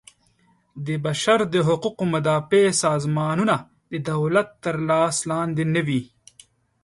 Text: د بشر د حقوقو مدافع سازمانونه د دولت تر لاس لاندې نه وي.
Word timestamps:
د 0.85 0.87
بشر 1.05 1.39
د 1.53 1.55
حقوقو 1.67 2.03
مدافع 2.13 2.63
سازمانونه 2.83 3.55
د 3.91 3.93
دولت 4.11 4.47
تر 4.63 4.75
لاس 4.89 5.15
لاندې 5.31 5.63
نه 5.73 5.81
وي. 5.87 6.01